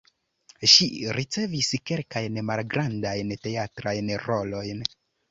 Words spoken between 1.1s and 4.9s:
ricevis kelkajn malgrandajn teatrajn rolojn.